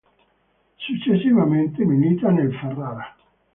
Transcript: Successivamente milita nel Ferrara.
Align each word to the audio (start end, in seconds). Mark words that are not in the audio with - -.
Successivamente 0.77 1.85
milita 1.85 2.31
nel 2.31 2.51
Ferrara. 2.55 3.15